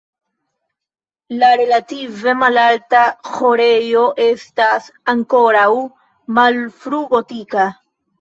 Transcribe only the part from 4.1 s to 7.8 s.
estas ankoraŭ malfrugotika.